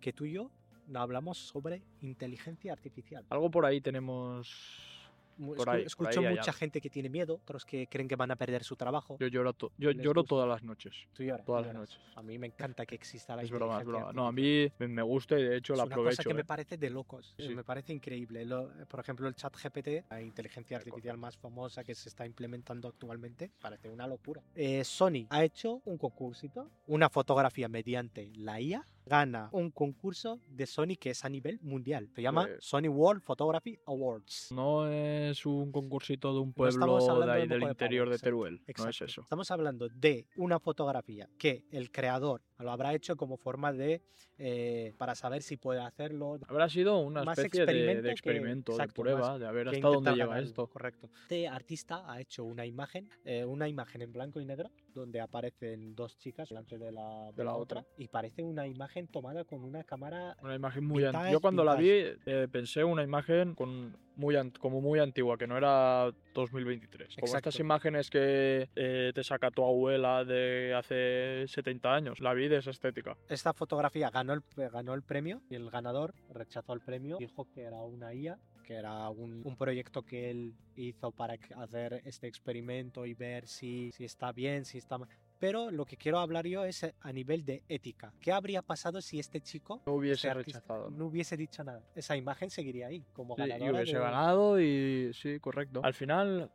que 0.00 0.12
tú 0.12 0.24
y 0.24 0.32
yo 0.32 0.50
no 0.86 1.00
hablamos 1.00 1.38
sobre 1.38 1.82
inteligencia 2.02 2.72
artificial. 2.72 3.24
Algo 3.30 3.50
por 3.50 3.64
ahí 3.64 3.80
tenemos... 3.80 4.90
Por 5.36 5.56
por 5.56 5.76
escucho 5.80 6.20
ahí 6.20 6.26
hay 6.26 6.34
mucha 6.36 6.52
gente 6.52 6.80
que 6.80 6.90
tiene 6.90 7.08
miedo, 7.08 7.34
otros 7.34 7.64
que 7.64 7.86
creen 7.88 8.08
que 8.08 8.16
van 8.16 8.30
a 8.30 8.36
perder 8.36 8.62
su 8.64 8.76
trabajo. 8.76 9.16
Yo 9.20 9.26
lloro, 9.28 9.52
to- 9.52 9.72
yo 9.78 9.90
lloro 9.90 10.22
gusta. 10.22 10.28
todas 10.28 10.48
las 10.48 10.62
noches. 10.62 10.94
Tú 11.12 11.22
lloras, 11.22 11.44
todas 11.44 11.66
las 11.66 11.74
noches. 11.74 11.98
A 12.14 12.22
mí 12.22 12.38
me 12.38 12.46
encanta 12.46 12.86
que 12.86 12.94
exista 12.94 13.34
la 13.36 13.42
Es 13.42 13.50
broma, 13.50 13.80
es 13.80 13.86
broma. 13.86 14.12
No, 14.12 14.26
a 14.26 14.32
mí 14.32 14.68
me- 14.78 15.02
gusta 15.02 15.38
y 15.38 15.42
de 15.44 15.56
hecho 15.56 15.72
es 15.74 15.78
la 15.78 15.84
una 15.84 15.94
aprovecho. 15.94 16.16
cosa 16.18 16.28
que 16.28 16.34
me 16.34 16.40
¿eh? 16.42 16.44
parece 16.44 16.76
de 16.76 16.90
locos. 16.90 17.34
Sí. 17.38 17.54
Me 17.54 17.64
parece 17.64 17.92
increíble. 17.92 18.44
Lo- 18.44 18.70
por 18.88 19.00
ejemplo, 19.00 19.26
el 19.28 19.34
chat 19.34 19.54
GPT, 19.56 20.04
la 20.10 20.20
inteligencia 20.22 20.76
artificial 20.76 21.18
más 21.18 21.36
famosa 21.36 21.84
que 21.84 21.94
se 21.94 22.08
está 22.08 22.24
implementando 22.26 22.88
actualmente, 22.88 23.50
parece 23.60 23.88
una 23.90 24.06
locura. 24.06 24.42
Eh, 24.54 24.84
Sony 24.84 25.26
ha 25.30 25.44
hecho 25.44 25.82
un 25.84 25.98
concursito, 25.98 26.70
una 26.86 27.08
fotografía 27.10 27.68
mediante 27.68 28.30
la 28.36 28.60
IA, 28.60 28.86
gana 29.06 29.48
un 29.52 29.70
concurso 29.70 30.40
de 30.48 30.66
Sony 30.66 30.96
que 30.98 31.10
es 31.10 31.24
a 31.24 31.28
nivel 31.28 31.58
mundial. 31.62 32.08
Se 32.14 32.22
llama 32.22 32.46
Pues- 32.46 32.64
Sony 32.64 32.88
World 32.88 33.22
Photography 33.22 33.78
Awards. 33.86 34.48
No 34.52 34.86
es 34.90 35.44
un 35.46 35.70
concursito 35.72 36.32
de 36.32 36.40
un 36.40 36.48
No 36.48 36.54
pueblo 36.54 36.70
estamos 36.84 37.08
hablando 37.08 37.26
de 37.32 37.32
ahí 37.42 37.48
de 37.48 37.54
del 37.54 37.60
de 37.64 37.68
interior 37.70 38.08
de 38.08 38.14
exacto, 38.14 38.24
Teruel. 38.26 38.54
No 38.54 38.62
es 38.62 38.68
Exacto. 38.68 39.04
eso. 39.04 39.20
Estamos 39.22 39.50
hablando 39.50 39.88
de 39.88 40.26
una 40.36 40.58
fotografía 40.58 41.28
que 41.38 41.64
el 41.70 41.90
creador 41.90 42.42
lo 42.58 42.70
habrá 42.70 42.94
hecho 42.94 43.16
como 43.16 43.36
forma 43.36 43.72
de 43.72 44.02
eh, 44.38 44.94
para 44.98 45.14
saber 45.14 45.42
si 45.42 45.56
puede 45.56 45.80
hacerlo. 45.80 46.38
Habrá 46.48 46.68
sido 46.68 46.98
una 46.98 47.22
Más 47.24 47.38
especie 47.38 47.60
de- 47.66 47.72
experimento 47.72 48.02
de, 48.02 48.08
que- 48.08 48.12
experimento, 48.12 48.72
exacto, 48.72 49.02
de 49.02 49.04
prueba, 49.04 49.30
más 49.30 49.40
de 49.40 49.52
ver 49.52 49.68
hasta 49.68 49.86
dónde 49.88 50.12
lleva 50.12 50.40
esto. 50.40 50.66
Correcto. 50.66 51.08
Este 51.22 51.46
artista 51.46 52.10
ha 52.10 52.20
hecho 52.20 52.42
una 52.44 52.66
imagen, 52.66 53.08
eh, 53.24 53.44
una 53.44 53.68
imagen 53.68 54.02
en 54.02 54.12
blanco 54.12 54.40
y 54.40 54.44
negro, 54.44 54.70
donde 54.94 55.20
aparecen 55.20 55.94
dos 55.94 56.16
chicas 56.18 56.48
delante 56.48 56.78
de 56.78 56.92
la, 56.92 57.26
de 57.26 57.32
De 57.32 57.44
la 57.44 57.52
la 57.52 57.56
otra. 57.56 57.80
otra, 57.80 57.92
y 57.98 58.08
parece 58.08 58.42
una 58.42 58.66
imagen 58.66 59.08
tomada 59.08 59.44
con 59.44 59.62
una 59.64 59.84
cámara. 59.84 60.36
Una 60.42 60.54
imagen 60.54 60.84
muy 60.84 61.04
antigua. 61.04 61.30
Yo 61.30 61.40
cuando 61.40 61.64
la 61.64 61.74
vi 61.74 61.90
eh, 61.90 62.48
pensé 62.50 62.84
una 62.84 63.02
imagen 63.02 63.54
con 63.54 63.96
muy 64.16 64.36
como 64.60 64.80
muy 64.80 65.00
antigua, 65.00 65.36
que 65.36 65.46
no 65.46 65.56
era 65.56 66.12
2023. 66.34 67.16
Como 67.16 67.26
Exacto. 67.26 67.48
estas 67.48 67.60
imágenes 67.60 68.10
que 68.10 68.68
eh, 68.76 69.12
te 69.14 69.24
saca 69.24 69.50
tu 69.50 69.64
abuela 69.64 70.24
de 70.24 70.74
hace 70.74 71.46
70 71.48 71.94
años. 71.94 72.20
La 72.20 72.32
vi 72.34 72.48
de 72.48 72.58
esa 72.58 72.70
estética. 72.70 73.16
Esta 73.28 73.52
fotografía 73.52 74.10
ganó 74.10 74.32
el, 74.34 74.42
ganó 74.70 74.94
el 74.94 75.02
premio 75.02 75.42
y 75.50 75.56
el 75.56 75.70
ganador 75.70 76.14
rechazó 76.32 76.72
el 76.74 76.80
premio, 76.80 77.16
dijo 77.18 77.48
que 77.52 77.62
era 77.62 77.82
una 77.82 78.14
IA 78.14 78.38
que 78.64 78.74
era 78.74 79.08
un, 79.10 79.42
un 79.44 79.56
proyecto 79.56 80.02
que 80.02 80.30
él 80.30 80.54
hizo 80.74 81.12
para 81.12 81.36
hacer 81.56 82.02
este 82.04 82.26
experimento 82.26 83.06
y 83.06 83.14
ver 83.14 83.46
si, 83.46 83.92
si 83.92 84.04
está 84.04 84.32
bien, 84.32 84.64
si 84.64 84.78
está 84.78 84.98
mal. 84.98 85.08
Pero 85.38 85.70
lo 85.70 85.84
que 85.84 85.96
quiero 85.96 86.18
hablar 86.18 86.46
yo 86.46 86.64
es 86.64 86.84
a 87.00 87.12
nivel 87.12 87.44
de 87.44 87.62
ética. 87.68 88.12
¿Qué 88.20 88.32
habría 88.32 88.62
pasado 88.62 89.00
si 89.02 89.18
este 89.18 89.40
chico 89.40 89.82
No 89.86 89.92
hubiese 89.94 90.28
este 90.28 90.30
artista, 90.30 90.60
rechazado. 90.60 90.90
no 90.90 91.06
hubiese 91.06 91.36
dicho 91.36 91.62
nada? 91.62 91.82
Esa 91.94 92.16
imagen 92.16 92.50
seguiría 92.50 92.86
ahí 92.86 93.04
como 93.12 93.36
Sí, 93.36 93.42
y 93.42 93.70
hubiese 93.70 93.92
de- 93.94 93.98
ganado 93.98 94.60
y 94.60 95.10
sí, 95.12 95.38
correcto. 95.40 95.80
Al 95.84 95.92
final, 95.94 96.50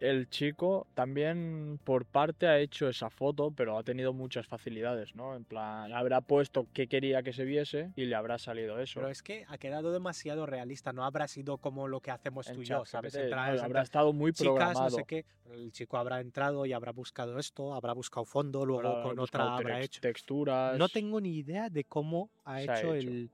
el 0.00 0.28
chico 0.30 0.86
también 0.94 1.78
por 1.84 2.06
parte 2.06 2.46
ha 2.48 2.58
hecho 2.58 2.88
esa 2.88 3.10
foto, 3.10 3.50
pero 3.50 3.78
ha 3.78 3.82
tenido 3.82 4.12
muchas 4.12 4.46
facilidades, 4.46 5.14
¿no? 5.14 5.36
En 5.36 5.44
plan, 5.44 5.92
habrá 5.92 6.22
puesto 6.22 6.66
qué 6.72 6.86
quería 6.88 7.22
que 7.22 7.32
se 7.32 7.44
viese 7.44 7.92
y 7.96 8.06
le 8.06 8.14
habrá 8.14 8.38
salido 8.38 8.80
eso. 8.80 9.00
Pero 9.00 9.10
es 9.10 9.22
que 9.22 9.44
ha 9.48 9.58
quedado 9.58 9.92
demasiado 9.92 10.46
realista, 10.46 10.92
no 10.92 11.04
habrá 11.04 11.28
sido 11.28 11.58
como 11.58 11.86
lo 11.86 12.00
que 12.00 12.10
hacemos 12.10 12.48
En 12.48 12.54
tú 12.56 12.62
y 12.62 12.64
yo, 12.64 12.84
¿sabes? 12.86 13.14
Entrar- 13.14 13.56
no, 13.56 13.62
habrá 13.62 13.82
estado 13.82 14.12
muy 14.12 14.32
chicas, 14.32 14.48
no 14.48 14.54
programado. 14.56 14.90
sé 14.96 15.04
qué. 15.06 15.26
El 15.52 15.72
chico 15.72 15.98
habrá 15.98 16.20
entrado 16.20 16.64
y 16.64 16.72
habrá 16.72 16.92
buscado 16.92 17.38
esto, 17.38 17.74
habrá 17.74 17.92
buscado 17.92 18.24
fondo, 18.24 18.64
luego 18.64 18.88
habrá 18.88 19.02
con 19.02 19.18
otra 19.18 19.56
habrá 19.56 19.80
hecho. 19.82 20.00
texturas. 20.00 20.78
No 20.78 20.88
tengo 20.88 21.20
ni 21.20 21.36
idea 21.36 21.68
de 21.68 21.84
cómo 21.84 22.30
ha 22.44 22.62
hecho. 22.62 22.94
El, 22.94 23.30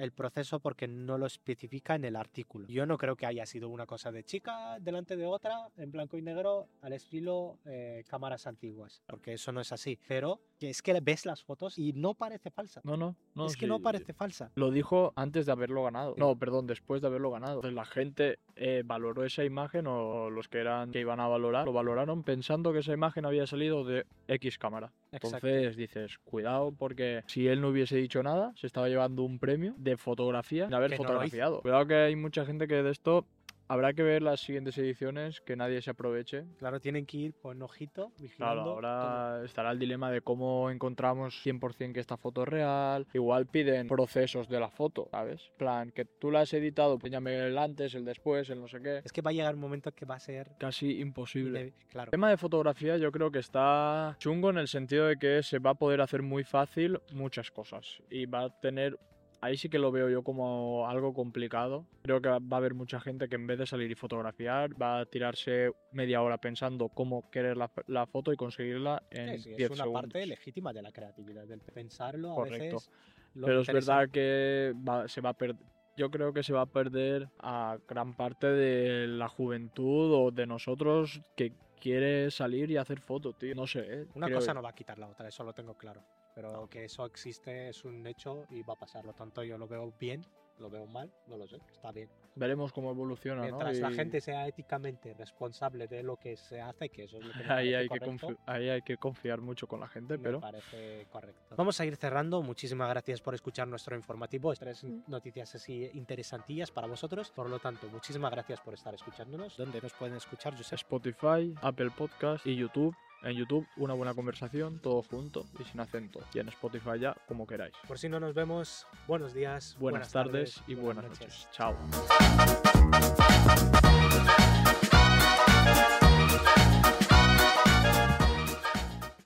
el 0.00 0.12
proceso 0.12 0.60
porque 0.60 0.88
no 0.88 1.18
lo 1.18 1.26
especifica 1.26 1.94
en 1.94 2.04
el 2.04 2.16
artículo. 2.16 2.66
Yo 2.68 2.86
no 2.86 2.96
creo 2.98 3.16
que 3.16 3.26
haya 3.26 3.44
sido 3.46 3.68
una 3.68 3.86
cosa 3.86 4.10
de 4.10 4.24
chica 4.24 4.78
delante 4.80 5.16
de 5.16 5.26
otra, 5.26 5.68
en 5.76 5.90
blanco 5.90 6.16
y 6.16 6.22
negro, 6.22 6.68
al 6.80 6.94
estilo 6.94 7.58
eh, 7.66 8.04
cámaras 8.08 8.46
antiguas, 8.46 9.02
porque 9.06 9.34
eso 9.34 9.52
no 9.52 9.60
es 9.60 9.72
así. 9.72 9.98
Pero 10.08 10.40
que 10.60 10.68
es 10.68 10.82
que 10.82 11.00
ves 11.00 11.24
las 11.24 11.42
fotos 11.42 11.78
y 11.78 11.94
no 11.94 12.12
parece 12.12 12.50
falsa. 12.50 12.82
No, 12.84 12.96
no, 12.96 13.16
no. 13.34 13.46
es 13.46 13.56
que 13.56 13.66
no 13.66 13.78
sí, 13.78 13.82
parece 13.82 14.12
falsa. 14.12 14.52
Lo 14.54 14.70
dijo 14.70 15.14
antes 15.16 15.46
de 15.46 15.52
haberlo 15.52 15.82
ganado. 15.82 16.14
No, 16.18 16.38
perdón, 16.38 16.66
después 16.66 17.00
de 17.00 17.08
haberlo 17.08 17.30
ganado. 17.30 17.54
Entonces 17.54 17.74
la 17.74 17.86
gente 17.86 18.38
eh, 18.56 18.82
valoró 18.84 19.24
esa 19.24 19.42
imagen 19.42 19.86
o 19.86 20.28
los 20.28 20.48
que 20.48 20.58
eran 20.58 20.90
que 20.92 21.00
iban 21.00 21.18
a 21.18 21.28
valorar 21.28 21.64
lo 21.64 21.72
valoraron 21.72 22.22
pensando 22.22 22.72
que 22.74 22.80
esa 22.80 22.92
imagen 22.92 23.24
había 23.24 23.46
salido 23.46 23.84
de 23.84 24.04
X 24.28 24.58
cámara. 24.58 24.92
Exacto. 25.12 25.46
Entonces 25.46 25.76
dices, 25.76 26.18
cuidado 26.18 26.72
porque 26.72 27.24
si 27.26 27.48
él 27.48 27.62
no 27.62 27.68
hubiese 27.68 27.96
dicho 27.96 28.22
nada, 28.22 28.52
se 28.56 28.66
estaba 28.66 28.88
llevando 28.88 29.22
un 29.22 29.38
premio 29.38 29.74
de 29.78 29.96
fotografía 29.96 30.66
sin 30.66 30.74
haber 30.74 30.90
Que 30.90 30.98
no 30.98 31.04
lo 31.04 31.08
fotografiado. 31.08 31.62
Cuidado 31.62 31.86
que 31.86 31.94
hay 31.94 32.16
mucha 32.16 32.44
gente 32.44 32.68
que 32.68 32.82
de 32.82 32.90
esto 32.90 33.24
habrá 33.72 33.92
que 33.92 34.02
ver 34.02 34.22
las 34.22 34.40
siguientes 34.40 34.76
ediciones, 34.78 35.40
que 35.40 35.54
nadie 35.56 35.80
se 35.80 35.90
aproveche. 35.90 36.44
Claro, 36.58 36.80
tienen 36.80 37.06
que 37.06 37.16
ir 37.18 37.34
con 37.34 37.62
ojito, 37.62 38.10
Claro, 38.10 38.14
vigilando. 38.20 38.62
todo. 38.64 38.72
ahora 38.74 39.44
estará 39.44 39.70
el 39.70 39.78
dilema 39.78 40.10
de 40.10 40.20
cómo 40.22 40.70
encontramos 40.70 41.40
100% 41.46 41.92
que 41.92 42.00
esta 42.00 42.16
foto 42.16 42.42
es 42.42 42.48
real. 42.48 43.06
Igual 43.14 43.46
piden 43.46 43.86
procesos 43.86 44.48
de 44.48 44.58
la 44.60 44.70
foto, 44.70 45.08
¿sabes? 45.10 45.50
plan, 45.56 45.90
que 45.92 46.04
tú 46.04 46.30
la 46.30 46.40
has 46.40 46.52
editado, 46.52 46.94
enséñame 46.94 47.36
el 47.46 47.56
antes, 47.58 47.94
el 47.94 48.04
después, 48.04 48.50
el 48.50 48.60
no 48.60 48.66
sé 48.68 48.82
qué. 48.82 49.02
Es 49.04 49.12
que 49.12 49.22
va 49.22 49.30
a 49.30 49.32
llegar 49.34 49.54
un 49.54 49.60
momento 49.60 49.92
que 49.92 50.04
va 50.04 50.16
a 50.16 50.20
ser... 50.20 50.50
Casi 50.58 50.98
imposible. 51.00 51.72
Claro. 51.90 52.08
El 52.08 52.10
tema 52.10 52.28
de 52.30 52.36
fotografía 52.36 52.96
yo 52.96 53.12
creo 53.12 53.30
que 53.30 53.38
está 53.38 54.16
chungo 54.18 54.50
en 54.50 54.58
el 54.58 54.68
sentido 54.68 55.06
de 55.06 55.16
que 55.16 55.42
se 55.42 55.58
va 55.60 55.70
a 55.70 55.74
poder 55.74 56.00
hacer 56.00 56.22
muy 56.22 56.44
fácil 56.44 57.00
muchas 57.12 57.50
cosas 57.50 58.02
y 58.10 58.26
va 58.26 58.44
a 58.44 58.60
tener 58.60 58.98
ahí 59.40 59.56
sí 59.56 59.68
que 59.68 59.78
lo 59.78 59.90
veo 59.90 60.08
yo 60.08 60.22
como 60.22 60.86
algo 60.88 61.12
complicado. 61.14 61.86
Creo 62.02 62.20
que 62.20 62.28
va 62.28 62.38
a 62.50 62.56
haber 62.56 62.74
mucha 62.74 63.00
gente 63.00 63.28
que 63.28 63.36
en 63.36 63.46
vez 63.46 63.58
de 63.58 63.66
salir 63.66 63.90
y 63.90 63.94
fotografiar 63.94 64.80
va 64.80 65.00
a 65.00 65.06
tirarse 65.06 65.70
media 65.92 66.22
hora 66.22 66.38
pensando 66.38 66.88
cómo 66.88 67.28
querer 67.30 67.56
la, 67.56 67.70
la 67.86 68.06
foto 68.06 68.32
y 68.32 68.36
conseguirla 68.36 69.02
en 69.10 69.38
Sí, 69.38 69.44
sí, 69.50 69.54
10 69.56 69.70
es 69.70 69.70
una 69.70 69.84
segundos. 69.84 70.02
parte 70.02 70.26
legítima 70.26 70.72
de 70.72 70.82
la 70.82 70.92
creatividad, 70.92 71.46
del 71.46 71.60
pensarlo 71.60 72.32
a 72.32 72.34
Correcto. 72.36 72.76
veces. 72.76 72.90
lo 73.34 73.46
Pero 73.46 73.60
es 73.60 73.66
verdad 73.68 74.08
que 74.10 74.74
va- 74.88 75.08
se 75.08 75.20
va 75.20 75.30
a 75.30 75.34
perder. 75.34 75.56
Yo 75.96 76.10
creo 76.10 76.32
que 76.32 76.42
se 76.42 76.52
va 76.52 76.62
a 76.62 76.66
perder 76.66 77.28
a 77.40 77.76
gran 77.86 78.14
parte 78.14 78.46
de 78.46 79.06
la 79.06 79.28
juventud 79.28 80.12
o 80.14 80.30
de 80.30 80.46
nosotros 80.46 81.20
que 81.36 81.52
quiere 81.80 82.30
salir 82.30 82.70
y 82.70 82.76
hacer 82.76 83.00
fotos, 83.00 83.36
tío. 83.38 83.54
No 83.54 83.66
sé, 83.66 83.80
¿eh? 83.80 84.06
Una 84.14 84.26
Creo- 84.26 84.38
cosa 84.38 84.54
no 84.54 84.62
va 84.62 84.70
a 84.70 84.74
quitar 84.74 84.98
la 84.98 85.08
otra, 85.08 85.28
eso 85.28 85.44
lo 85.44 85.52
tengo 85.52 85.74
claro. 85.74 86.02
Pero 86.34 86.68
que 86.68 86.84
eso 86.84 87.04
existe 87.04 87.68
es 87.68 87.84
un 87.84 88.06
hecho 88.06 88.46
y 88.50 88.62
va 88.62 88.74
a 88.74 88.78
pasar. 88.78 89.04
Lo 89.04 89.12
tanto, 89.12 89.42
yo 89.42 89.58
lo 89.58 89.66
veo 89.66 89.92
bien, 89.98 90.24
lo 90.60 90.70
veo 90.70 90.86
mal, 90.86 91.10
no 91.26 91.36
lo 91.36 91.46
sé. 91.46 91.58
Está 91.72 91.90
bien. 91.90 92.08
Veremos 92.36 92.72
cómo 92.72 92.90
evoluciona, 92.90 93.40
¿no? 93.40 93.56
Mientras 93.58 93.78
la 93.78 93.90
Y 93.90 93.94
gente 93.94 94.20
sea 94.20 94.46
éticamente 94.46 95.14
responsable 95.14 95.88
de 95.88 96.02
lo 96.02 96.16
que 96.16 96.36
se 96.36 96.60
hace, 96.60 96.88
que 96.88 97.04
eso 97.04 97.18
es 97.18 97.24
lo 97.24 97.32
que 97.32 97.38
me 97.44 97.52
ahí, 97.52 97.74
hay 97.74 97.88
que 97.88 97.98
correcto, 97.98 98.36
ahí 98.46 98.68
hay 98.68 98.82
que 98.82 98.96
confiar 98.96 99.40
mucho 99.40 99.66
con 99.66 99.80
la 99.80 99.88
gente, 99.88 100.16
me 100.16 100.22
pero 100.22 100.40
parece 100.40 101.06
correcto. 101.10 101.56
Vamos 101.56 101.80
a 101.80 101.86
ir 101.86 101.96
cerrando. 101.96 102.42
Muchísimas 102.42 102.88
gracias 102.88 103.20
por 103.20 103.34
escuchar 103.34 103.66
nuestro 103.66 103.96
informativo. 103.96 104.54
Tres 104.54 104.84
noticias 105.08 105.54
así 105.54 105.90
interesantillas 105.94 106.70
para 106.70 106.86
vosotros. 106.86 107.30
Por 107.32 107.50
lo 107.50 107.58
tanto, 107.58 107.88
muchísimas 107.88 108.30
gracias 108.30 108.60
por 108.60 108.74
estar 108.74 108.94
escuchándonos. 108.94 109.56
¿Dónde 109.56 109.80
nos 109.80 109.92
pueden 109.94 110.16
escuchar, 110.16 110.56
Josep? 110.56 110.78
Spotify, 110.78 111.54
Apple 111.62 111.90
Podcast 111.96 112.46
y 112.46 112.56
YouTube. 112.56 112.94
En 113.22 113.36
YouTube, 113.36 113.66
una 113.76 113.92
buena 113.94 114.14
conversación, 114.14 114.78
todo 114.78 115.02
junto 115.02 115.46
y 115.58 115.64
sin 115.64 115.80
acento. 115.80 116.20
Y 116.32 116.38
en 116.38 116.48
Spotify 116.48 116.98
ya, 116.98 117.14
como 117.28 117.46
queráis. 117.46 117.74
Por 117.86 117.98
si 117.98 118.08
no 118.08 118.18
nos 118.18 118.34
vemos, 118.34 118.86
buenos 119.06 119.34
días, 119.34 119.76
Buenas, 119.78 120.10
tardes, 120.10 120.62
y 120.66 120.74
buenas, 120.74 121.04
noches. 121.04 121.48
Chao. 121.52 121.76